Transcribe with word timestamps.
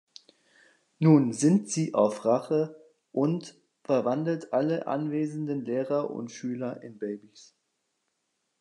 Nun 0.97 1.31
sinnt 1.31 1.69
sie 1.69 1.93
auf 1.93 2.25
Rache 2.25 2.75
und 3.11 3.55
verwandelt 3.83 4.51
alle 4.51 4.87
anwesenden 4.87 5.63
Lehrer 5.63 6.09
und 6.09 6.31
Schüler 6.31 6.81
in 6.81 6.97
Babys. 6.97 7.55